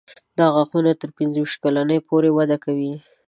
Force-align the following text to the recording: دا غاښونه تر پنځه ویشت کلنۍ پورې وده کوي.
دا 0.37 0.45
غاښونه 0.53 0.91
تر 1.01 1.09
پنځه 1.17 1.37
ویشت 1.39 1.57
کلنۍ 1.63 1.99
پورې 2.09 2.29
وده 2.33 2.57
کوي. 2.63 2.93